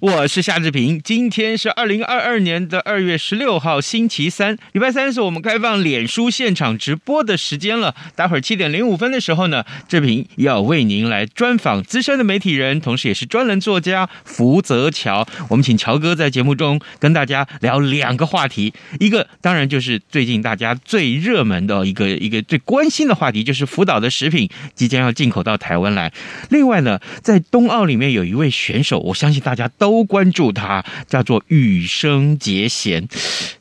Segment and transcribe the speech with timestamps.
[0.00, 1.00] 我是夏志平。
[1.02, 7.94] 今天是二零二二年的二月十六号，星期三，礼拜三是我们开放脸书现场直播的时间了。
[8.16, 15.26] 待会儿七点零五分的时候呢，志平要为您来专访资深的媒体人，同时也是专栏作家福泽乔。
[15.48, 26.12] 我们请乔哥在节目中跟大家聊两个话题，一个当然就是最近大家最热门的一个一个最关心的话题，就是福岛的食品即将要进口到台湾来。
[26.50, 28.98] 另外呢，在冬奥里面有一位选手。
[28.98, 33.06] 我相信大家都关注他，叫做羽生结弦，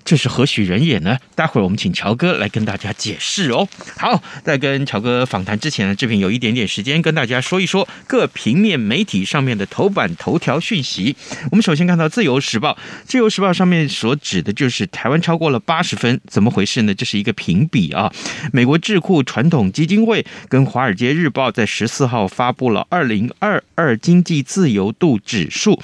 [0.06, 1.18] 这是何许人也呢？
[1.36, 3.68] 待会儿我们请乔哥来跟大家解释哦。
[3.98, 11.16] 好，在跟乔哥访谈之前呢，志平有一点点时间跟大家说一说各平面媒体上面的头版头条讯息。
[11.52, 12.72] 我们首先看到《自由时报》，
[13.06, 16.94] 《自由时报》上面所指的就是台湾超过了八十分，怎么回事呢？
[16.94, 18.12] 这是一个评比啊。
[18.54, 25.82] 美国智库传统基金会跟《华尔街日报》在十四号发布了二零二二经济自由度指数，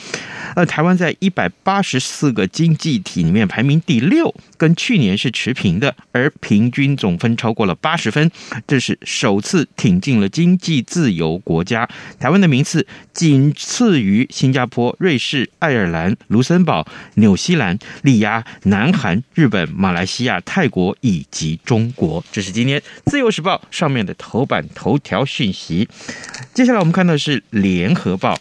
[0.56, 8.30] 呃，台湾在一百八十四个经济体里面排名第六，跟去年是持平的，而平均总分超过了八十分，
[8.68, 11.90] 这是首次挺进了经济自由国家。
[12.20, 22.24] 台湾的名次仅次于新加坡、瑞士、爱尔兰、卢森堡、纽西兰，力压南韩、日本、马来西亚、泰国以及中国。
[22.32, 25.90] 这是今天《自由时报》上面的头版头条讯息。
[26.54, 28.36] 接下来我们看到的是《联合报》。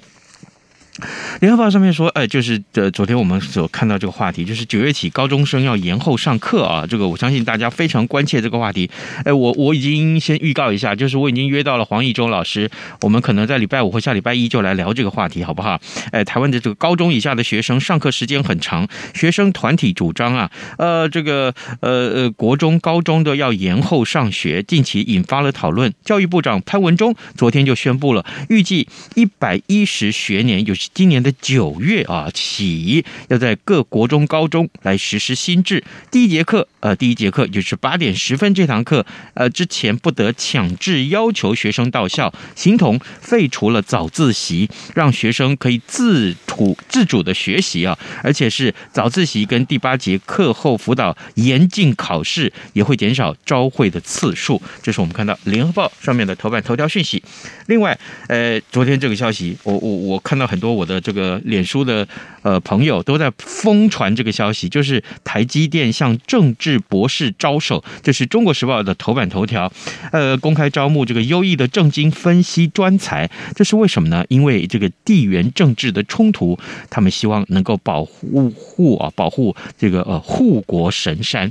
[1.41, 6.87] 联合报上面说，哎，就是呃，昨天我们所看到这个话题，就是九月起高中生要延后上课啊。
[6.87, 8.91] 这个我相信大家非常关切这个话题。
[9.25, 12.71] 哎，我我已经先预告一下，就是我已经约到了黄义中老师，
[13.01, 15.81] 我们可能在礼拜五或下礼拜一就来聊这个话题，好不好？
[16.11, 25.91] 哎，台湾的这个高中以下的学生上课时间很长，学生团体主张啊，呃，这个呃呃，国中、高中的要延后上学，近期引发了讨论。
[26.05, 30.75] 教育部长潘文忠昨天就宣布了，预计一百一十学年有。
[30.95, 35.85] 今年的九月啊起，要在各国中、高中来实施新制。
[36.11, 47.97] 第一节课，呃，第一节课就是八点十分这堂课，呃，之前不得强制要求学生到校，形同废除了早自习，让学生可以自主自主的学习啊。
[48.23, 54.61] 而且是早自习跟第八节课后辅导严禁考试，也会减少朝会的次数。
[54.83, 57.23] 这是我们看到联合报上面的头版头条讯息。
[57.67, 60.72] 另外，呃，昨天这个消息，我我我看到很多。
[60.73, 62.07] 我的这个脸书的
[62.43, 69.73] 呃朋友都在疯传这个消息，就是台积电向政治博士招手，这是中国时报的头版头条。
[70.11, 74.25] 呃，公开招募这个优异的政经分析专才，这是为什么呢？
[74.29, 76.59] 因为这个地缘政治的冲突，
[76.91, 81.51] 他们希望能够保护护啊，保护这个呃护国神山。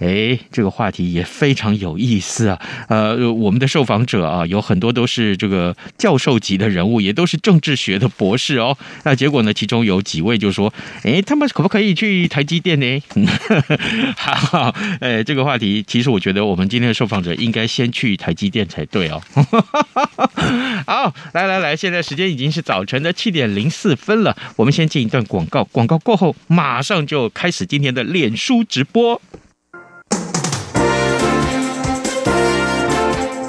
[0.00, 2.60] 哎，这个话题也非常有意思啊。
[2.88, 8.56] 呃，我们的受访者啊，有很多都是这个教授级的人物，也都是政治学的博士。
[8.62, 9.52] 哦那结果呢？
[9.52, 10.72] 其中有几位就说
[11.04, 13.02] ：“诶，他们可不可以去台积电呢？”
[14.16, 19.20] 好， 好，诶，这个话题其实我觉得我们今天的受访者应该先去台积电才对哦。
[20.86, 29.20] 好，来来来，现在时间已经是早晨的七点零四分了，我们先进一段广告，广告过后马上就开始今天的脸书直播。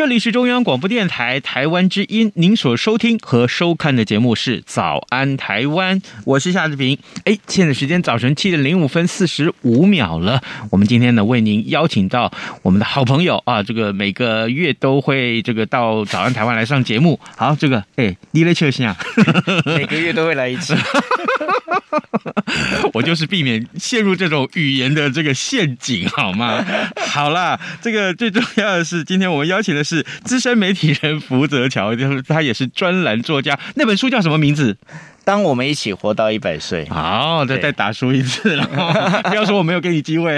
[0.00, 6.96] 这里是中央广播电台台湾之音，您所收听和收看的节目是《早安台湾》，我是夏志平。
[7.26, 10.42] 哎，现在时间早晨七点零五分四十五秒了。
[10.70, 12.32] 我们今天呢，为您邀请到
[12.62, 17.20] 我们的好朋友啊，这个每个月都会这个到《早安台湾》来上节目。
[17.36, 18.96] 好，这个哎，你来确信啊，
[19.76, 20.74] 每个月都会来一次。
[22.94, 26.64] 我就是避免陷入这种语言的这个陷阱，好吗？
[27.08, 30.04] 好啦，这个最重要的是，今天我们邀请的是。
[30.24, 33.58] 资深媒体人福泽桥，就是他也是专栏作家。
[33.74, 34.76] 那本书叫什么名字？
[35.24, 36.86] 当我们一起活到一百岁。
[36.88, 38.64] 好，再再打输一次了，
[39.28, 40.36] 不要说我没有给你机会。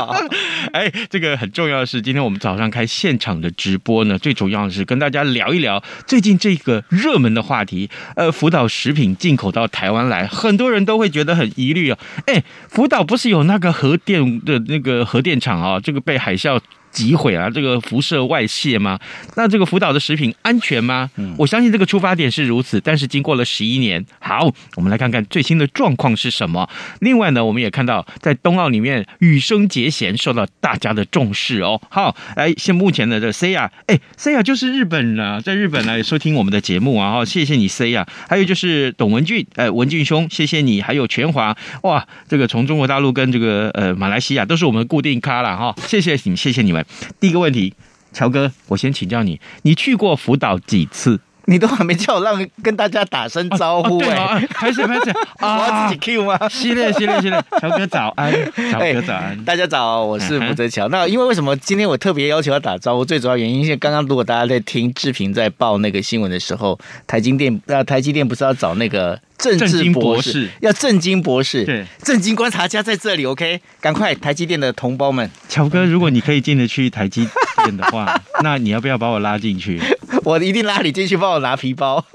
[0.72, 7.90] 哎，这个很重要的是，今天我们早上开现场的直播呢，最主要的是跟大家聊一聊最近这个热门的话题。
[8.16, 11.98] 呃，福岛食品进口到台湾来，很多人都会觉得很疑虑啊。
[12.26, 15.80] 哎，福岛不是有那个核电的那个核电厂啊？
[15.80, 16.60] 这个被海啸。
[16.90, 17.48] 击毁啊！
[17.48, 18.98] 这个辐射外泄吗？
[19.36, 21.10] 那这个福岛的食品安全吗？
[21.16, 22.80] 嗯，我相信这个出发点是如此。
[22.80, 26.70] 但是经过了十一年，好，我们来看看最新的状况是什么。
[27.00, 31.82] 另外呢，我们也看到在冬奥里面羽生结弦受到大家的重视哦。
[31.90, 37.10] 好，哎，现目前的这 Saya，哎，C 呀就是日本啊，在日本来收听我们的节目啊。
[37.10, 38.06] 哈，谢谢你 Saya。
[38.28, 40.80] 还有就是董文俊，哎，文俊兄，谢谢你。
[40.80, 45.74] 还有全华，哇，这个从中国大陆跟这个呃马来西亚都是我们固定咖了哈。
[45.88, 46.86] 谢谢你，谢谢你们。
[47.18, 47.74] 第一个问题，
[48.12, 51.18] 乔哥，我先请教你，你去过福岛几次？
[51.50, 55.12] 你都还没叫我让跟大家打声招呼哎，开始开始，
[55.42, 56.38] 我要自己 Q 吗？
[56.48, 58.32] 系列系列系列，乔哥早安，
[58.70, 60.86] 乔哥早安，大家早，我是福泽乔。
[60.94, 63.04] 那因为为什么今天我特别要求要打招呼？
[63.04, 69.20] 最主要原因是刚刚如果大家在听志平在报那个新闻的时候，台积电啊，台积电不是要找那个。
[69.40, 77.26] 政治博士要政经博士，对，政经观察家在这里，OK，赶快台积电的同胞们，乔哥，如果你可以进得去台积
[77.64, 79.80] 电的话，那你要不要把我拉进去？
[80.24, 82.04] 我一定拉你进去，帮我拿皮包。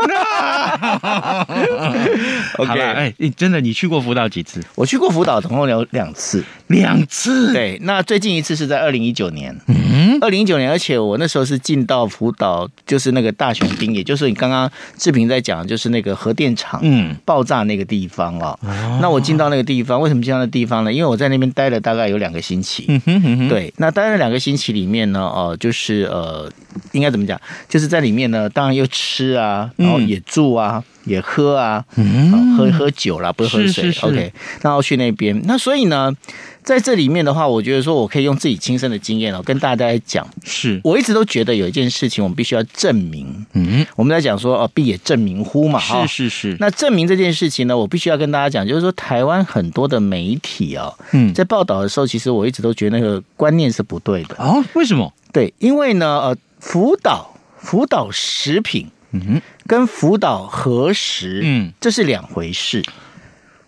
[2.57, 4.61] OK，哎，你真的，你去过福岛几次？
[4.75, 7.53] 我去过福岛，总共有两次，两次。
[7.53, 9.75] 对，那最近一次是在二零一九年，嗯，
[10.21, 17.15] 二零一九年，而且我那时候是进到福岛，就是那个大熊町，也就是你刚刚志平在讲，就是那个核电厂，嗯。
[17.25, 18.57] 爆炸那个地方哦，
[19.01, 20.93] 那我进到那个地方，为什么进到那个地方呢？
[20.93, 22.85] 因为我在那边待了大概有两个星期。
[23.49, 26.49] 对，那待了两个星期里面呢，哦，就是呃，
[26.91, 27.39] 应该怎么讲？
[27.67, 31.83] 就是在里面呢，当然又吃啊，然后也住啊，也喝啊，
[32.57, 33.67] 喝喝酒啦，不是喝水。
[33.67, 36.13] 是是是 OK，那要去那边，那所以呢？
[36.65, 40.27] 在这里面的话，我觉得说我可以用自己亲身的经验哦，跟大家来讲。
[40.43, 43.45] 是我一直都觉得有一件事情，我们必须要证明。
[43.53, 45.79] 嗯，我们在讲说哦，必也证明乎嘛。
[45.79, 46.57] 哈，是是是。
[46.59, 54.55] 那证明这件事情呢，我必须要跟大家讲，就是说台湾很多的媒体哦，嗯，在报道的时候，其实我一直都觉得那个观念是不对的啊。
[54.73, 55.13] 为什么？
[55.31, 62.81] 对，因为呢，呃，福岛福岛食品，嗯，跟福岛核食，嗯，这是两回事，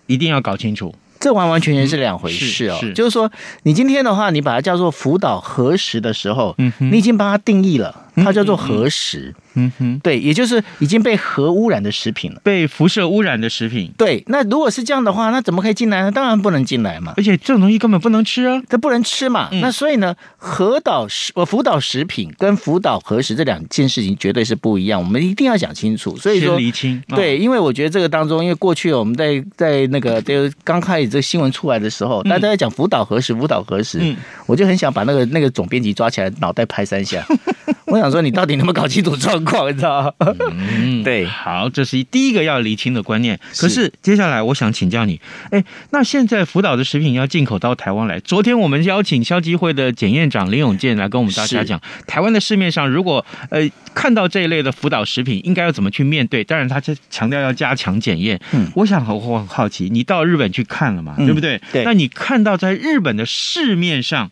[0.08, 0.96] 一定要搞清楚。
[1.20, 3.32] 这完完全全是两回事哦，就是说，
[3.64, 9.34] 你今天的话，你把它叫做辅导核实的时候，你已经帮它定义了，它叫做核食。
[9.60, 13.92] 嗯哼，对，也就是已经被核污染的食品了，被辐射污染的食品。
[13.98, 16.12] 对，那如果是这样的话，那怎么可以进来呢？
[16.12, 17.14] 当然不能进来嘛。
[17.18, 19.50] 而且这种东西根本不能吃啊，这不能吃嘛。
[19.52, 26.16] 嗯、那所以呢，核岛食呃福岛食品跟福岛核食这两件事情绝对是不一样，我们一定要讲清楚。
[26.18, 27.02] 所以说，厘清。
[27.10, 37.26] 哦、对，因为我觉得这个当中，因为过去我们在在那个就刚开始这个新闻出来的时候，大家在讲福岛核食，福岛核食，嗯、我就很想把那个那个总编辑抓起来，脑袋拍三下。
[37.88, 39.70] 我想说，你到底能不能搞清楚状况？
[39.70, 40.34] 你知道吗？
[40.52, 43.40] 嗯， 对，好，这是第一个要厘清的观念。
[43.58, 45.20] 可是接下来，我想请教你，
[45.52, 56.44] 哎，那现在福岛的食品要进口到台湾来，昨天我们邀请消基会的检验长林永健来跟我们大家讲，台湾的市面上如果呃看到这一类的福岛食品，应该要怎么去面对？
[56.44, 58.40] 当然，他就强调要加强检验。
[58.52, 61.16] 嗯，我想我很好奇，你到日本去看了嘛？
[61.18, 61.62] 嗯、对不对？
[61.72, 61.84] 对。
[61.84, 64.32] 那你看到在日本的市面上，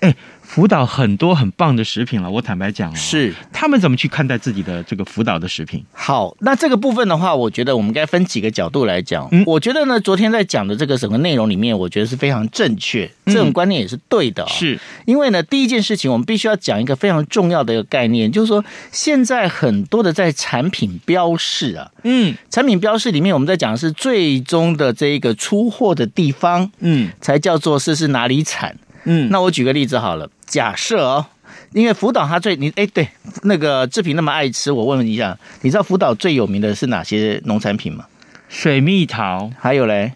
[0.00, 0.14] 哎。
[0.46, 2.30] 福岛很多很棒的食品了。
[2.30, 5.84] 我坦白讲，是他们怎么去看待自己的这个辅导的食品？
[5.92, 9.28] 好，那这个部分的话，我觉得我们该分几个角度来讲。
[9.32, 14.46] 嗯，我觉得呢，昨天在讲的这个整个内容里面，我觉得是非常正确，这种观念也是对的。
[14.46, 28.76] 是因为呢，第一件事情，我们必须要讲一个非常重要的一个概念，就是说，现在很多的在产品标示啊，嗯，产品标示里面，我们在讲的是最终的这一个出货的地方，嗯，才叫做是是哪里产。
[29.06, 31.26] 嗯，那我举个例子好了，假设哦，
[31.72, 33.08] 因为福岛它最你哎对，
[33.44, 38.06] 那个志平那么爱吃，我问问一下，你知道福岛最有名的是哪些农产品吗？
[38.48, 40.12] 水蜜桃，还有嘞？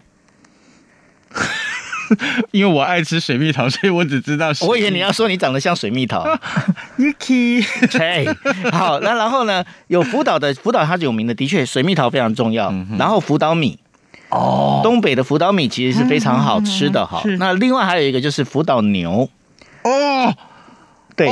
[2.51, 4.51] 因为我爱吃水蜜桃，所以我只知道。
[4.67, 6.25] 我以为你要说你长得像水蜜桃，
[6.99, 7.65] Yuki。
[7.97, 8.27] 对，
[8.71, 9.63] 好，那然后呢？
[9.87, 13.79] 有福岛的福岛它有名的，的确水蜜桃非常重要，嗯、然后福岛米。
[14.31, 17.21] 哦，东北的福岛米其实是非常好吃的哈。
[17.37, 19.29] 那另外还有一个就是福岛牛。
[19.83, 20.33] 哦。
[21.13, 21.27] 对，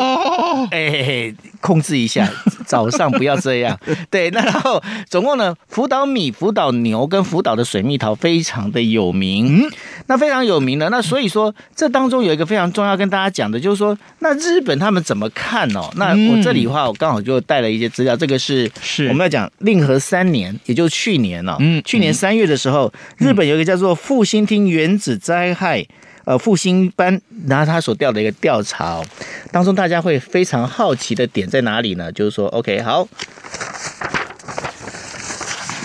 [0.72, 2.28] 哎，控制一下，
[2.66, 3.78] 早上不要这样。
[4.10, 9.72] 对，那然后总共呢，福岛米、福岛牛跟福岛的水蜜桃非常的有名，嗯，
[10.08, 10.90] 那非常有名的。
[10.90, 15.90] 那所以说，这当中有一个非常重要跟大家讲的，就是说，那日本他们怎么看哦？
[15.96, 25.86] 那我这里的话，我刚好就带了一些资料，这个是是我们要讲令和三年，也就是去年哦，嗯，去年三月的时候，日本有一个叫做复兴厅原子灾害。
[26.26, 29.06] 呃，复兴班，然后他所调的一个调查，哦，
[29.52, 32.12] 当中大家会非常好奇的点在哪里呢？
[32.12, 33.08] 就是说，OK，好，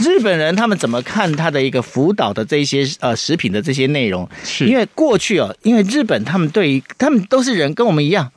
[0.03, 4.29] 日本人他们怎么看他的一个福岛的这些呃食品的这些内容？
[4.45, 8.31] 是因为过去哦，因为日本他们对于他们都是人，跟我们一样，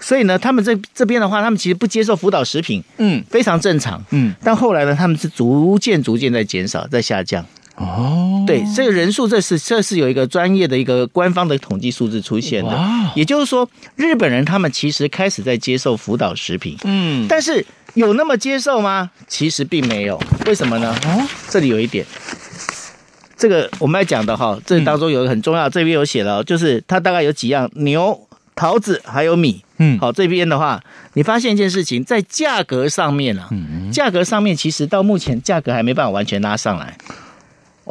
[0.00, 7.44] 所以呢，他们这这边的话，他们其实不接受福岛食品，嗯，非常正常，嗯，但后来呢，他们是逐渐逐渐在减少，在下降。
[7.76, 12.70] 哦，对，这个人数，这是这是有一个专业的一个官方的统计数字出现的。
[12.70, 17.64] 哇也就是说，日本人他们其实开始在接受福岛食品，嗯，但是
[17.94, 19.10] 有那么接受吗？
[19.26, 20.20] 其实并没有。
[20.46, 20.94] 为什么呢？
[21.04, 22.06] 哦，这里有一点，
[23.36, 29.64] 这个我们要讲的哈，这当中有一个很重要，这边有写了，就是它大概有几样：牛、桃子还有米。
[29.78, 30.80] 嗯，好，这边的话，
[31.14, 36.96] 你发现一件事情，在价格上面啊，嗯，价格上面其实到目前价格还没办法完全拉上来。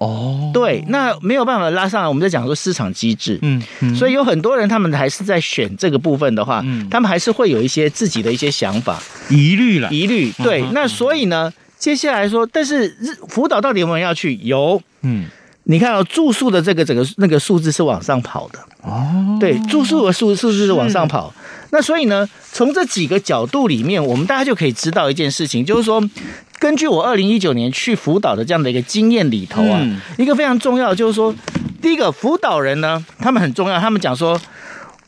[0.03, 2.07] 哦，对，那没有办法拉上来。
[2.07, 10.31] 我们在讲说市场机制，嗯，嗯，所以有很多人他们还是在选这个部分的话，嗯，他们还是会有一些自己的一些想法，疑虑了，疑虑。
[10.43, 14.36] 对，那所以呢，接下来说，但是日福岛到底有没有人要去？
[14.43, 15.25] 有，嗯，
[15.63, 21.33] 你看哦，住宿的这个整个那个数字是往上跑的，哦，对，住宿的数数字是往上跑。
[21.74, 26.08] 那所以呢，从这几个角度里面，我们大家就可以知道一件事情，就是说，
[26.60, 31.34] 根据我二零一九年去福岛的这样的一个经验里头啊，嗯、一个非常重要就是说，
[31.82, 34.39] 第一个福岛人呢，他们很重要，他们讲说，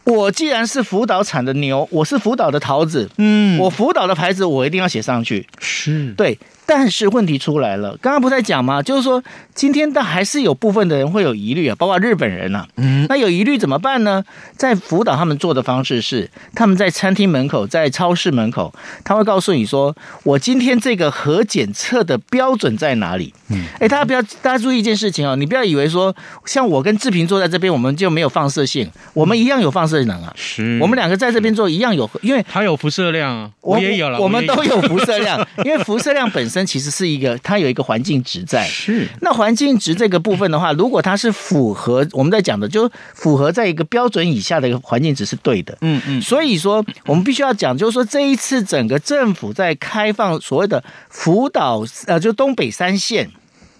[0.05, 6.39] 我既然是福岛产的牛，我是福岛的桃子，嗯，我福岛的牌子我一定要写上去，是对。
[6.65, 8.81] 但是问题出来了，刚刚不在讲吗？
[8.81, 12.67] 就是说，今天但还是有部分的人会有疑虑啊，包括日本人呐、啊。
[12.77, 14.23] 嗯，那有疑虑怎么办呢？
[14.57, 23.31] 在辅导他们做的方式是，他们在餐厅门口、在超市门口，他会告诉你说，我今天这个核检测的标准在哪里？
[23.49, 30.33] 嗯，哎，大家不要，大家注意一件事情哦，你不要以为说，像我跟志平坐在这边，我们就没有放射性，我们一样有放射能啊。
[30.35, 36.54] 是，我们两个在这边做一样有，因为它有辐射量啊，我也有了，我们都有辐射量，因为辐射量本身。
[36.63, 38.63] 其实是一个，它有一个环境值在。
[38.67, 39.07] 是。
[39.21, 45.75] 那环境值这个部分的话，如果它是符合我们在讲的，就符合在一个标准以下的一个环境值是对的。
[45.81, 46.21] 嗯嗯。
[46.21, 53.27] 所以说，我们必须要讲，就是说这一次整个政府在开放所谓的福岛呃，就东北三县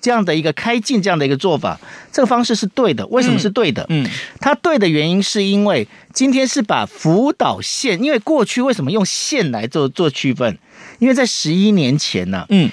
[0.01, 1.79] 这样的一个开进这样的一个做法，
[2.11, 3.05] 这个方式是对的。
[3.07, 3.85] 为什么是对的？
[3.89, 4.07] 嗯。
[4.39, 10.57] 它对的原因是因为今天是把福岛县，因为过去为什么用县来做做区分？
[10.99, 12.69] 因为在十一年前呢、啊，嗯，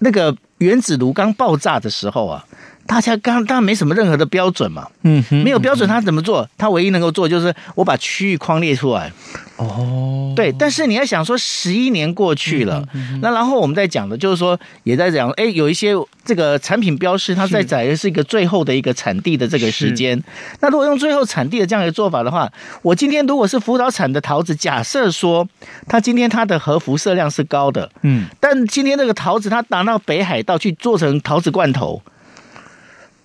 [0.00, 2.44] 那个原子炉刚爆炸的时候啊，
[2.86, 6.48] 大家刚当然没什么任何的标准嘛，嗯哼，没有标准，他怎么做？
[6.56, 9.12] 他唯一能够做就是我把区域框列出来。
[9.56, 15.94] 哦，对，但是你要想说，十一年过去了，嗯嗯、那然后我们在讲的，就是说也在讲，哎，有一些
[16.26, 20.22] 这个产品标示，它在载的是一个最后的一个产地的这个时间。
[20.60, 22.52] 那如果用最后产地的这样一个做法的话，
[22.82, 25.48] 我今天如果是福岛产的桃子，假设说
[25.88, 32.02] 它今天它的核辐射量是高的，嗯，但今天这个桃子它拿到北海道去做成桃子罐头，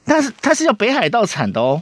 [0.05, 1.81] 但是它是叫北海道产的哦。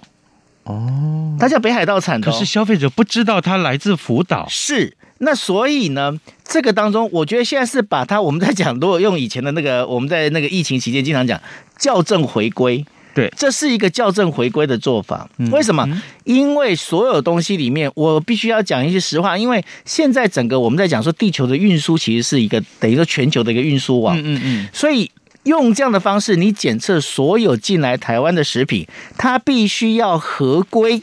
[0.63, 4.45] 哦，它叫北海道产的，可是消费者不知道它来自福岛。
[4.49, 11.41] 是，那所以呢，这个当中，我觉得现在是把它，我们在讲，如果用以前的那个，我们在那个疫情期间经常讲
[11.77, 12.85] 校正回归。
[13.15, 15.27] 对，这是一个校正回归的做法。
[15.51, 15.83] 为什么？
[15.87, 19.35] 嗯、因为所有东西里面，我必须要讲一句实话。
[19.35, 24.15] 因为现在整个我们在讲说，地球的运输其实是一个等于说全球的一个运输网。
[24.19, 24.69] 嗯嗯嗯。
[24.71, 25.09] 所以
[25.49, 28.87] 用这样的方式，你检测所有进来台湾的食品，
[29.17, 31.01] 它必须要合规。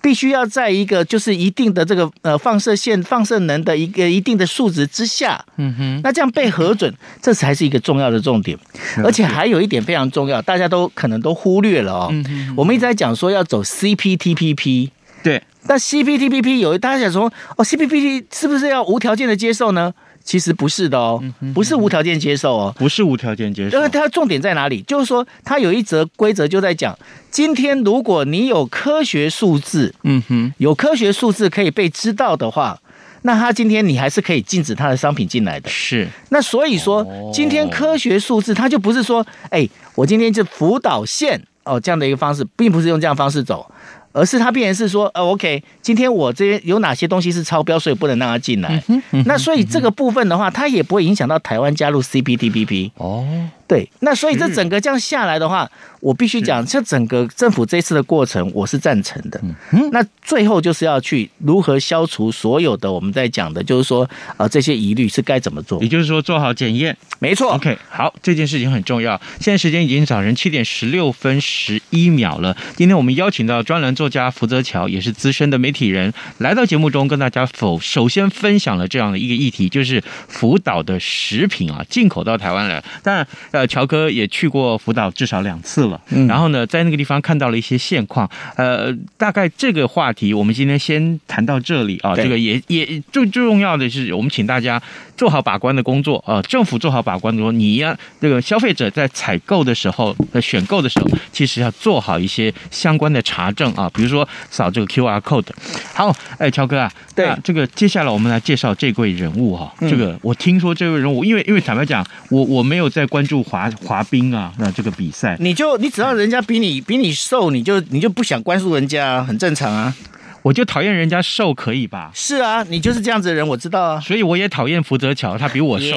[0.00, 8.58] 必须要在一个就是一定的这个呃放射线放射能的一个一定的数值之下，嗯哼，那这样被核准，这才是一个重要的重点。
[9.04, 12.08] 而且还有一点非常重要，大家都可能都忽略了哦。
[12.10, 14.90] 嗯哼，我们一直在讲说要走 CPTPP，
[15.22, 19.94] 对，但 CPTPP 有大家想说哦，CPTPP 是不是要无条件的接受呢？
[20.24, 21.22] 其实不是的哦，
[21.54, 23.76] 不是无条件接受哦，不是无条件接受。
[23.76, 24.82] 因为它重点在哪里？
[24.82, 26.98] 就是说，它有一则规则就在讲，
[27.30, 32.80] 今天如果你有科学数字，嗯哼，有科学数字可以被知道的话，
[33.22, 35.68] 那它今天你还是可以禁止它的商品进来的。
[35.68, 36.08] 是。
[36.30, 43.70] 那所以说，今天科学数字它就不是说，哎，我今天就辅导线哦这样的一个方式，并不是用这样的方式走。
[44.12, 48.82] 而是它变成是说，呃，OK，今天我这边有哪些东西是超标，所以不能让它进来。
[48.88, 52.90] 嗯嗯，那所以这个部分的话，它也不会影响到台湾加入 CPTPP。
[52.96, 53.26] 哦。
[53.72, 55.66] 对，那所以这整个这样下来的话，
[56.00, 59.40] 我必须讲，这整个政府这次的过程，我是赞成的。
[59.70, 65.82] 嗯，那最后就是要去如何消除所有的我们在讲的，就是说，呃，这些疑虑是该怎么做？
[65.82, 67.54] 也就是说，做好检验，没错。
[67.54, 69.18] OK，好，这件事情很重要。
[69.40, 72.54] 现在时间已经早晨七点十六分十一秒了。
[72.76, 83.61] 今天我们邀请到专栏作家福泽桥，也是资深的媒体人，来到节目中跟大家否首先分享了这样的一个议题，就是福岛的食品啊，进口到台湾来，但呃。
[83.66, 88.28] 乔哥也去过福岛至少两次了，嗯，然后呢，在那个地方看到了一些现况。
[88.56, 92.14] 呃，大概这个话题我们今天先谈到这里啊。
[92.14, 94.80] 这个也也最最重要的是，我们请大家
[95.16, 96.40] 做好把关的工作啊。
[96.42, 105.46] 政府做好把关的工作，你呀，这个消费者在采购的时候、在选购的时候，其实要做好一些相关的查证啊，比如说扫这个 QR code。
[105.94, 109.72] 好，哎，乔哥啊，对，这个接下来我们来介绍这位人物哈。
[109.80, 113.41] 这个我听说这位人物，因为因为坦白讲，我我没有在关注。
[113.42, 119.94] 滑滑冰啊，那这个比赛，你就你只要人家比你比你瘦，你就你就不想关注人家，很正常啊。
[120.42, 122.10] 我就讨厌人家瘦，可以吧？
[122.14, 124.00] 是啊，你就是这样子的人，我知道啊。
[124.00, 125.96] 所以我也讨厌福泽乔，他比我瘦。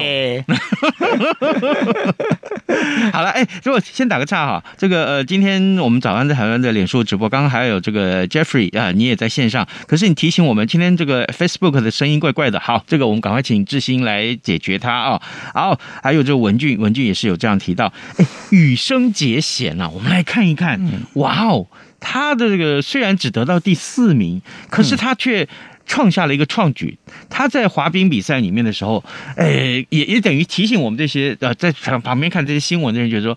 [3.12, 12.60] 好了，哎，如果先打个岔哈，这个呃，今天我们早上在台湾的脸书直播，刚刚还有这个 Jeffrey 啊，你也在线上，可是你提醒我们，今天这个 Facebook 的声音怪怪的。
[12.60, 15.20] 好，这个我们赶快请志兴来解决它啊。
[15.54, 20.80] 好，还有这个文俊，文俊也是有这样提到，哎，羽生结弦啊，我们来看一看，
[21.14, 21.66] 哇哦。
[22.08, 24.40] 他的这个虽然只得到第四名，
[24.70, 25.48] 可是他却
[25.86, 26.96] 创下了一个创举。
[27.28, 29.02] 他在滑冰比赛里面的时候，
[29.36, 33.36] 哎，也也等于提醒我们这些呃在旁边看这些新闻的人，觉得说，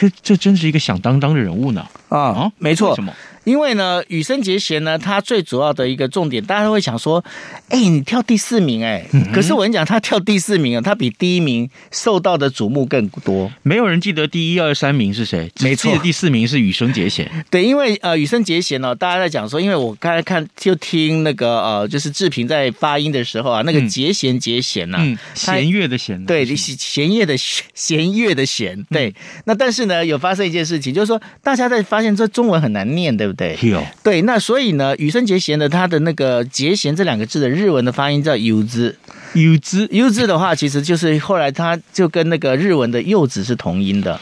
[0.00, 1.86] 这这真是一个响当当的人物呢。
[2.08, 2.88] 啊，啊没错。
[2.90, 3.12] 为什么？
[3.46, 7.24] 因为呢，羽生结弦呢，他最主要的一个重点，大家都会想说，
[7.68, 13.48] 哎，你跳第四名，哎，可是我跟你讲，他跳第四名啊，他比第一名受到的瞩目更多。
[13.62, 17.30] 没有人记得第一、二、三名是谁，没错，记得第四名是羽生结弦。
[17.48, 29.14] 对，因为呃，羽生结弦呢，大家在讲说，因为我刚才看就听那个呃，就是志平在发音的时候啊，那个结弦结弦呐、啊，嗯，弦乐的弦，对，弦乐的弦，弦乐的弦，对。
[29.44, 33.35] 那但是呢，有发生一件事情，就是说大家在发现这中文很难念，对不对？
[33.36, 33.56] 对，
[34.02, 34.22] 对？
[34.22, 38.96] 那所以呢，羽生结弦的他的那个结弦这两个字的日文的发音叫柚子，
[39.34, 44.18] 柚子，柚子的话，其实就是后来他就跟那个日文的柚子是同音的。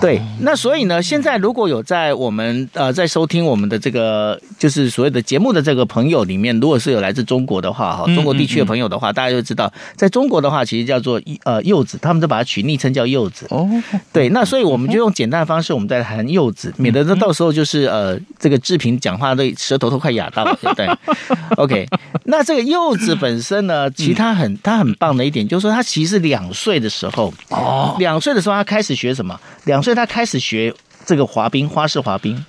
[0.00, 13.46] 对，那所以呢，现在如果有在我们呃在收听我们的这个就是所谓的节目的这个朋友里面，如果是有来自中国的话哈，中国地区的朋友的话，大家就知道，在中国的话，其实叫做呃柚子，他们都把它取昵称叫柚子。
[13.50, 13.68] 哦，
[14.12, 20.88] 对，那所以我们就用简单的方式，我们在谈柚子，免得到时候就是呃这个志平讲话的舌头都快哑到了，对不对？
[21.56, 21.86] OK，
[22.24, 29.38] 那这个柚子本身呢，其实它很它很棒的一点，就是说它其实两岁的时候哦，两岁的时候他开始学什么？
[29.64, 32.44] 两岁他开始学这个滑冰，花式滑冰。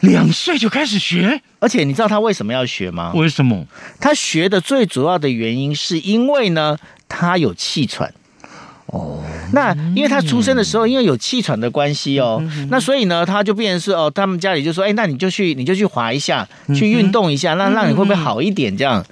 [0.00, 3.12] 两岁就开始学，而且你知道他为什么要学吗？
[3.14, 3.66] 为什么？
[3.98, 6.76] 他学的最主要的原因是因为呢，
[7.08, 8.12] 他有气喘。
[8.88, 9.22] 哦，
[9.54, 18.76] 那因为他出生的时候，因为有气喘的关系哦，那所以呢，他就变成是哦，他们家里就说，哎，那你就去，你就去滑一下，去运动一下，那让你会不会好一点？
[18.76, 19.02] 这样。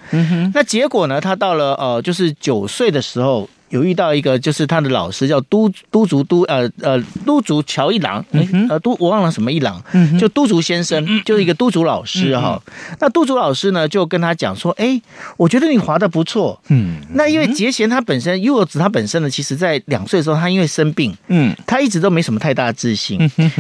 [0.53, 3.49] 那结果呢，他到了呃，就是九岁的时候。
[3.75, 8.25] 有遇到一个，就是他的老师叫都都竹都呃呃都竹桥一郎，
[8.69, 9.83] 呃都我忘了什么一郎，
[10.17, 12.63] 就都竹先生，就是一个都竹老师哈。
[13.01, 15.03] 那都竹老师呢就跟他讲说，哎，
[15.37, 23.19] 我觉得你滑的不错，嗯，那因为节贤他本身柚子他本身呢，其实在两岁的时候他因为生病，嗯，他一直都没什么太大的自信，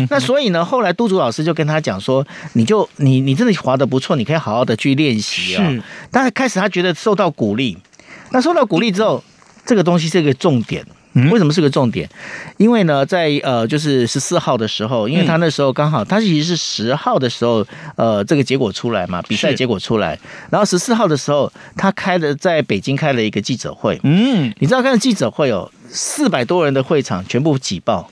[0.09, 5.69] 那所以呢，后来都竹老师就跟他讲说，你就你你真的滑的不错，你可以好好的去练习啊。
[6.13, 7.77] 但是开始他觉得受到鼓励，
[8.31, 9.25] 那受到鼓励之后。
[9.67, 10.85] 这个东西是一个重点，
[11.31, 12.09] 为什么是个重点？
[12.57, 20.19] 因为呢，在呃，就是十四号的时候，因为他那时候刚好，他其实是十号的时候，呃，这个结果出来嘛，比赛结果出来，
[20.51, 28.11] 然后十四号的时候，他开了在北京开了一个记者会，嗯，你知道看记者会哦，四百多人的会场全部挤爆。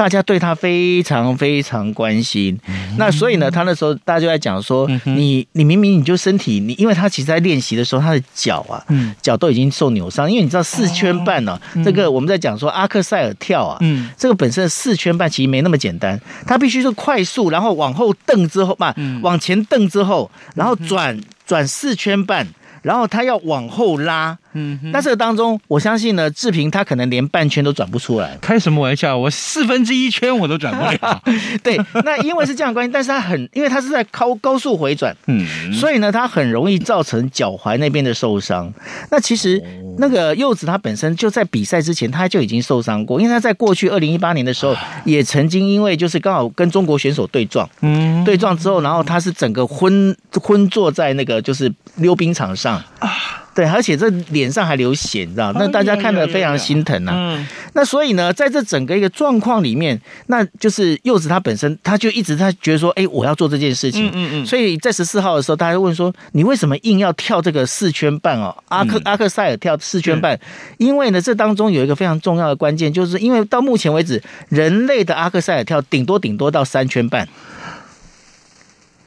[0.00, 2.58] 大家对他非常非常关心，
[2.96, 8.82] 那所以呢，他那时候大家就在讲说，你你明明你就身体你，因为他其实在练习的时候，他的脚啊，
[9.20, 13.78] 脚都已经受扭伤，因为你知道四圈半呢，这个我们在讲说阿克塞尔跳啊，
[14.16, 22.46] 这个本身的四圈半其实没那么简单，他必须是快速，然后往后蹬之后嘛，往前蹬之后，然后转转四圈半。
[22.82, 28.36] 然后他要往后拉，嗯，那这个当中，我相信呢，志平他可能连半圈都转不出来。
[28.40, 29.16] 开什么玩笑？
[29.16, 31.22] 我四分之一圈我都转不了。
[31.62, 38.72] 对，那因为是这样的关系， 但是他很，因为他是在高高速回转，嗯，所以呢，他很容易造成脚踝那边的受伤。
[39.10, 39.62] 那其实
[39.98, 52.82] 那个柚子他本身就在比赛之前他就已经受伤过，因为他在过去二零一八年的时候也曾经因为就是刚好跟中国选手对撞，嗯，对撞之后，然后他是整个昏昏坐在那个就是溜冰场上。
[52.98, 53.10] 啊，
[53.52, 55.52] 对，而且这脸上还流血，你知道？
[55.54, 57.12] 那大家看得非常心疼呐。
[57.14, 64.08] 嗯，那所以呢，在这整个一个状况里面，那就是柚子他本身，他就一直他觉得说，哎，我要做这件事情。
[64.14, 64.46] 嗯嗯。
[64.46, 68.56] 所以在十四号的时候，大家问说，你为什么硬要跳这个四圈半哦？
[68.68, 70.38] 阿克阿克塞尔跳四圈半，
[70.78, 77.28] 因为呢，这当中有一个非常重要的关键，就是因为到目前为止，人类的阿克塞尔跳顶多顶多到三圈半。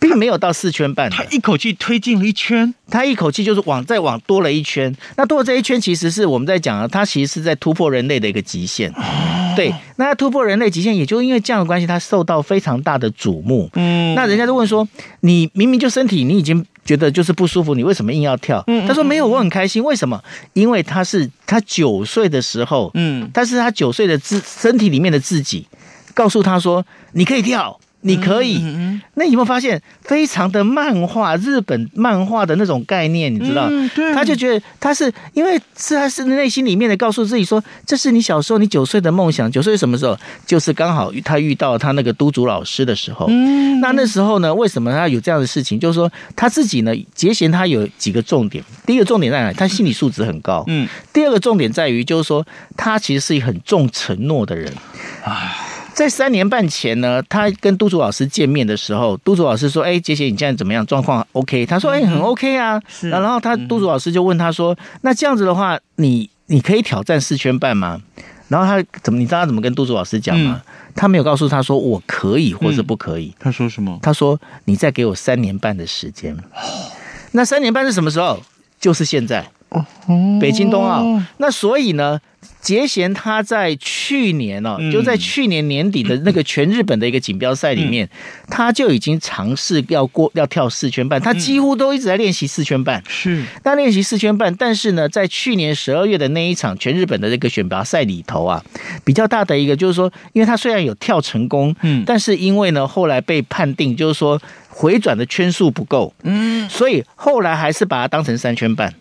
[0.04, 4.94] 并没有到四圈半，他一口气推进了一圈，他一口气就是往再往多了一圈。
[5.16, 8.94] 那多了这一圈，其实是我们在讲啊，他其实是在突破人类的一个极限。
[9.56, 13.70] 对，那他突破人类极限，也就因为这样的关系，他受到非常大的瞩目。
[13.76, 14.86] 嗯，那人家都问说，
[15.22, 18.62] 你明明就身体你已经觉得就是不舒服，你为什么硬要跳？
[18.86, 19.82] 他说没有，我很开心。
[19.82, 20.22] 为什么？
[20.52, 25.66] 因为他是他九岁的时候，嗯，但是他九岁的自身体里面的自己
[26.14, 27.80] 告诉他说，你可以跳。
[28.04, 28.62] 你可以，
[29.16, 33.34] 那有没有发现非常的漫画，日本漫画的那种概念？
[33.34, 33.70] 你知道，
[34.14, 39.50] 他就觉得他是因为是他是内心里面的告诉自己说，这是你小时候你九岁的梦想。
[39.52, 40.18] 九岁什么时候？
[40.46, 43.26] 就是刚好他遇到他那个督主老师的时候。
[43.30, 45.80] 嗯，那那时候呢，为什么他有这样的事情？
[45.80, 48.64] 就是说他自己呢，节贤他有几个重点。
[48.86, 49.54] 第一个重点在哪？
[49.54, 50.64] 他心理素质很高。
[50.68, 50.88] 嗯。
[51.14, 54.72] 第二个重点在于，就是说他其实是一个很重承诺的人。
[55.24, 55.56] 啊。
[55.94, 60.86] 在三年半前呢，他跟督主老师见面的时候，督主老师说：“哎，杰杰，你现在怎么样？
[60.86, 63.10] 状况 OK？” 他说：“哎，很 OK 啊。”是。
[63.10, 68.02] 然后他督主老师就问他说：“那这样子的话，你你可以挑战四圈半吗？”
[68.50, 69.20] 然后他怎么？
[69.20, 70.62] 你知道他怎么跟督主老师讲吗？
[70.96, 73.34] 他没有告诉他说我可以或者不可以。
[73.40, 73.98] 他说什么？
[74.02, 76.36] 他说：“你再给我三年半的时间。”
[77.34, 78.40] 那三年半是什么时候？
[78.80, 79.48] 就是现在。
[79.74, 79.86] 哦。
[80.40, 81.04] 北京冬奥。
[81.38, 82.20] 那所以呢？
[82.60, 88.10] 杰贤他在去年哦，就在去年年底的那个全日本的一个锦标赛里面，
[88.50, 93.04] 他就已经尝试要过要跳四圈半，他几乎都一直在练习四圈半。
[93.08, 98.64] 是，那练习四圈半，但是呢，在去年十二月的那一场全日本的这个选拔赛里头啊，
[99.04, 108.94] 比较大的一个就是说，因为他虽然有跳成功，嗯，但是因为呢后来被判定就是说回转的圈数不够，嗯，所以后来还是把它当成三圈半。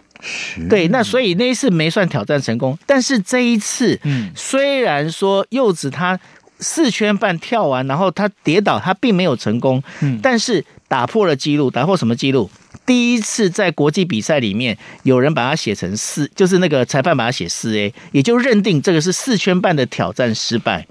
[0.68, 6.18] 对，那所以那一次没算挑战成功，但是这一次，嗯，虽然说柚子他
[6.58, 12.50] 四圈半跳完，然后他跌倒，他并没有成功，嗯，但是打破了记录，打破什么记录？
[12.85, 20.87] 第一次在国际比赛里面，有人把它写成四，就是那个裁判把它写四 A，也就认定这个是四圈半的挑战失败。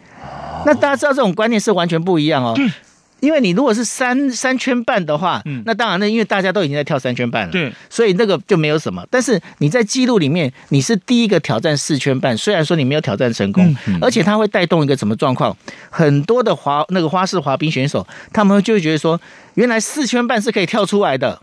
[0.65, 2.56] 那大家知道这种观念是完全不一样哦。
[3.22, 9.06] 因为你如果是三三圈半的话，嗯，那当然，呢因为大家都已经在跳三圈半了，对，所以那个就没有什么。
[9.10, 15.56] 但是你在记录里面，你是第一个挑战四圈半，虽然说你没有挑战成功，而且它会带动一个什么状况？
[15.90, 19.20] 很多的滑那个花式滑冰选手，他们就会觉得说，
[19.54, 21.40] 原来四圈半是可以跳出来的。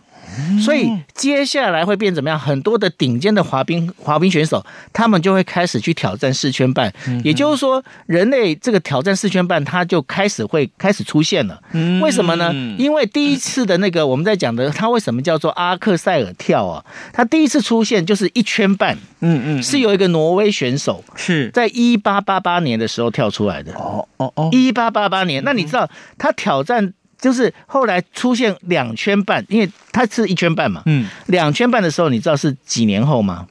[0.61, 2.39] 所以接下来会变怎么样？
[2.39, 6.93] 很多的顶尖的滑冰滑冰选手，他们就会开始去挑战四圈半。
[7.25, 11.61] 也就是说，人类这个挑战四圈半，它就开始会开始出现了。
[12.01, 12.53] 为什么呢？
[12.79, 16.85] 因为第一次的那个我们在讲的，它为什么叫做阿克塞尔跳啊？
[17.13, 18.97] 它第一次出现就是一圈半。
[19.21, 23.73] 嗯嗯，是有一个挪威选手是在一八八八年的时候跳出来的。
[23.75, 26.93] 哦哦哦，一八八八年，那你知道他挑战？
[27.21, 30.83] 就是后来出现两圈半，因为它是一圈半嘛。
[30.87, 33.47] 嗯，两圈半的时候，你知道是几年后吗？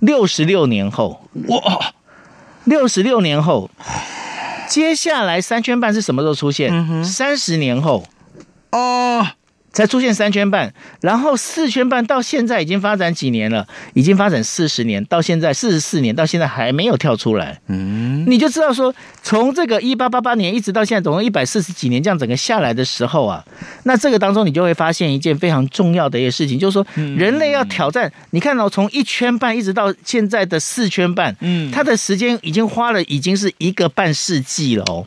[0.00, 1.28] 六十六年后。
[1.48, 1.94] 哇，
[2.64, 3.70] 六十六年后，
[4.68, 7.04] 接下来三圈半是什么时候出现？
[7.04, 8.06] 三十年后。
[8.70, 9.26] 哦。
[9.72, 13.66] 才出现三圈半，然后四圈半到现在已经发展几年了？
[13.94, 17.60] 已经发展四十年，到现在四十四年，到现在还没有跳出来。
[17.68, 23.44] 嗯，你就知道说，从这个一八八八年一直到现在，总共一百四十几年，这样整个下来的时候啊，
[23.84, 35.04] 那这个当中你就会发现一件非常重要的一个事情，就是说，人类要挑战，你看到从一圈半一直到现在的四圈半，嗯，它的时间已经花了已经是一个半世纪了哦，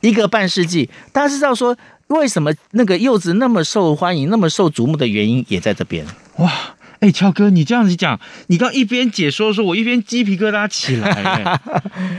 [0.00, 1.76] 一个半世纪，大家知道说。
[2.10, 6.04] 为什么那个柚子那么受欢迎、那么受瞩目的原因也在这边？
[6.38, 6.52] 哇！
[7.00, 11.10] 哎，乔哥，你这样子讲，你刚一边解说的时候，我一边鸡皮疙瘩起来。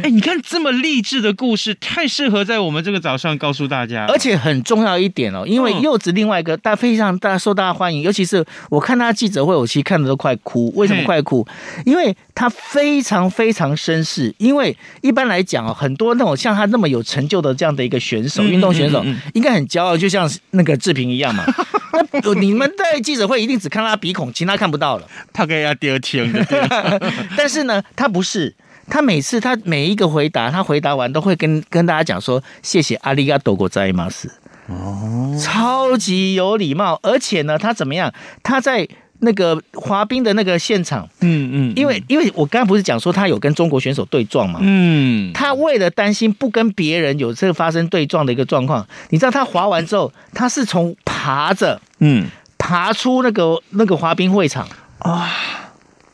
[0.01, 4.07] 哎， 你看这么励志的故事，太适合在我们这个早上告诉大家。
[4.07, 10.73] 而且很重要一点哦，因为柚子另外一个大非常大受大家欢迎，尤其是我看他记者会，我其实看的都快哭。
[10.75, 11.45] 为什么快哭？
[11.85, 14.33] 因为他非常非常绅士。
[14.39, 21.45] 因为一般来讲哦，很多那种像他那么有成就的这样的一个选手，运动选手应该很骄傲，就像那个志平一样嘛。
[21.93, 25.07] 那 你们在记者会一定只看他鼻孔，其他看不到了。
[25.33, 26.43] 他给他丢钱的，
[27.37, 28.55] 但是呢，他不是。
[28.89, 34.29] 他每次他每一个回答，他回答完都会跟跟大家讲说：“谢谢阿里嘎多国在马斯。”
[34.67, 36.99] 哦，超级有礼貌。
[37.03, 38.13] 而且呢，他怎么样？
[38.43, 38.85] 他在
[39.19, 52.27] 那个滑冰的那个现场，嗯嗯，因为因为我刚刚不是讲说他有跟中国选手对撞嘛，嗯，他为了担心不跟别人有这个发生对撞的一个状况，你知道他滑完之后，他是从爬着，嗯。
[52.63, 54.67] 爬出那个那个滑冰会场
[54.99, 55.27] 啊！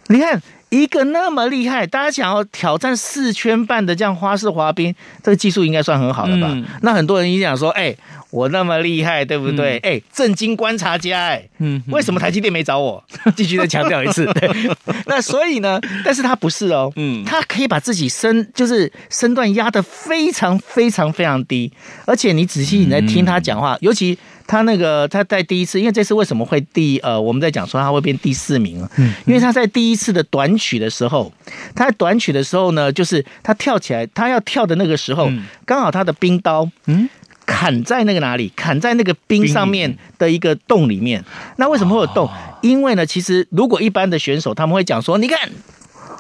[0.08, 6.48] 你看一个那么厉害，大家想要挑战四圈半的这样花式滑冰，这个技术应该算很好了吧？
[6.50, 7.98] 嗯、那很多人一定想说：“哎、欸，
[8.32, 13.04] 我那么厉害，对不对？”哎、嗯，震惊观察家、欸，哎，嗯，为什么台积电没找我？
[13.36, 14.26] 继续再强调一次。
[14.34, 14.50] 对，
[15.06, 15.80] 那所以呢？
[16.06, 21.72] 但是他不是哦，嗯，他可以把自己身就是身段压得非常非常非常低，
[22.06, 24.18] 而且你仔细你在听他讲话，嗯、尤其。
[24.48, 31.32] 他那个他在第一次，因为这次为什么会第呃，我们在讲说他会变第四名，嗯，因为他在第一次的短曲的时候，
[31.76, 35.30] 他在短曲的时候呢，就是他跳起来，他要跳的那个时候，
[35.66, 37.10] 刚好他的冰刀，嗯，
[37.46, 38.52] 砍在那个哪里？
[38.56, 41.24] 砍在那个冰上面的一个洞里面。
[41.58, 42.30] 那为什么会有洞？
[42.62, 45.38] 因为呢，其实如果一般的选手他们会讲说，你看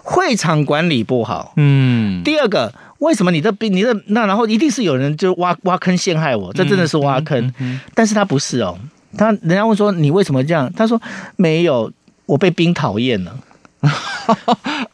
[0.03, 2.73] 会场管理不好，嗯，第二个。
[2.99, 8.77] 为什么你这兵你这那然后一定是有人就挖挖坑陷害我，这真的是挖坑，嗯嗯嗯、但是他不是哦，
[9.17, 10.71] 他人家问说你为什么这样？
[10.75, 11.01] 他说
[11.35, 11.91] 没有，
[12.25, 13.37] 我被兵讨厌了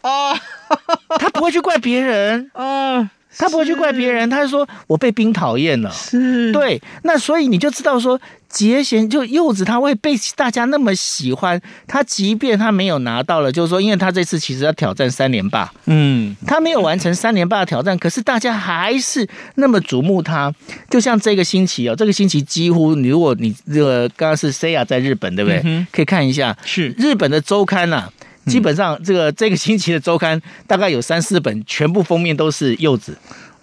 [0.02, 0.34] 啊，
[1.20, 3.10] 他不会去怪别人啊。
[3.36, 5.90] 他不会去怪别人，他就说我被兵讨厌了。
[5.90, 8.22] 是，对，那所以你就知道说，
[8.54, 20.54] 杰贤就柚子他会被大家那么喜欢，他即便他没有拿到了，就是说，因为他这次其实要挑战三连霸，嗯，他没有完成三连霸的挑战，可是大家还是那么瞩目他。
[20.90, 25.60] 就像这个星期哦，这个星期几乎你如果你这个刚刚是 Saya 在日本，对不对？
[25.66, 28.14] 嗯、可以看一下，是日本的周刊呐、啊。
[28.46, 33.18] 基本上，这个这个星期的周刊大概有三四本，全部封面都是柚子。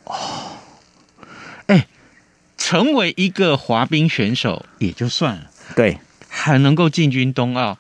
[0.05, 0.14] 哦，
[1.66, 1.87] 哎，
[2.61, 7.77] 成为一个滑冰选手也就算了，对，还能够进军冬奥，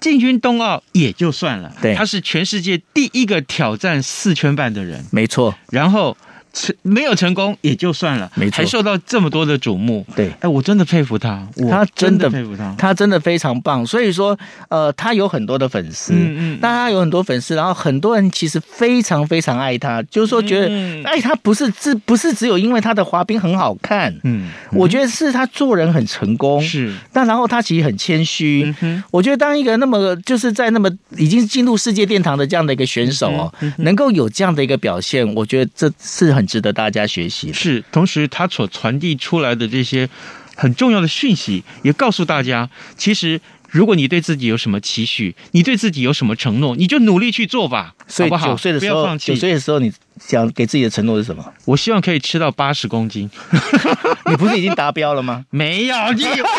[0.00, 6.16] 进军冬奥也就算了，对，他是全世界第一个挑战四圈半的人，没错，然后。
[6.52, 10.04] 成没有成功也就算了，没错，还受到这么多的瞩目。
[10.14, 13.84] 对，哎，我真的佩服他，他真的，佩服他，他真的非常棒。
[13.86, 14.38] 所以说，
[14.68, 26.92] 呃，他有很多的粉丝，嗯嗯，但他有很多粉丝，然后很多人其实非常非常爱他，就是说觉得爱他不是只不是只有因为他的滑冰很好看，嗯，我觉得是他做人很成功，是。
[27.14, 36.41] 但然后他其实很谦虚，嗯，我觉得当一个那么就是在那么已经进入世界殿堂的这样的一个选手哦，能够有这样的一个表现，我觉得这是很。
[36.46, 40.08] 值得大家学习是，同时他所传递出来的这些
[40.56, 48.48] 很重要的讯息，也告诉大家，其实如果你对自己有什么期许，你对自己有什么承诺，你就努力去做吧，所以好不好？
[48.48, 49.16] 九岁的时候。
[49.16, 51.44] 九岁的时候，你想给自己的承诺是什么？
[51.64, 53.30] 我希望可以吃到八十公斤。
[54.28, 55.44] 你不是已经达标了吗？
[55.50, 56.44] 没有，你有。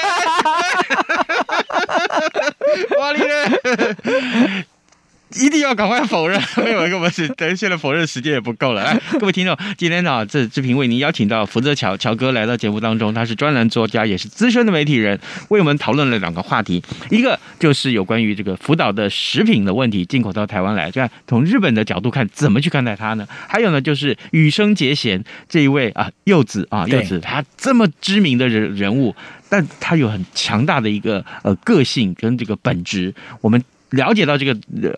[3.00, 3.28] 哇，你呢？
[5.36, 8.84] 一定要赶快否认，没有一个我是等现在否认时间也不够了。
[8.84, 15.20] 来，各位听众，今天呢，这志平为您邀请到福泽乔乔哥来到节目当中，他是专栏作家，也是资深的媒体人，
[15.50, 23.28] 为我们讨论了两个话题，一个就是有关于这个福岛的食品的问题，进口到台湾来，这样从日本的角度看，怎么去看待它呢？
[23.48, 29.16] 还有呢，就是羽生结弦这一位啊，柚子啊，柚子，他这么知名的人人物，
[29.50, 33.64] 但他有很强大的一个呃个性跟这个本质，我们。
[33.94, 34.58] 了解到这个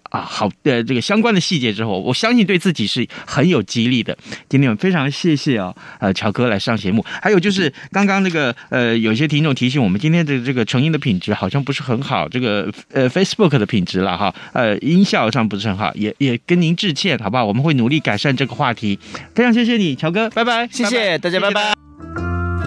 [0.09, 4.17] 啊好的这个相关的细节之后，我相信对自己是很有激励的。
[4.49, 7.05] 今天我们非常谢谢啊，呃，乔哥来上节目。
[7.21, 17.45] 还有就是刚刚那个呃，有些听众提醒我们，今天的这个成音的品质好像不是很好，这个呃 Facebook 的品质了哈，呃，音效上不是很好，也也跟您致歉，好不好？
[17.45, 18.97] 我们会努力改善这个话题。
[19.35, 21.74] 非常谢谢你，乔哥，拜拜，谢谢大家，拜拜。